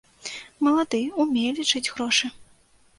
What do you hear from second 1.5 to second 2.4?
лічыць грошы.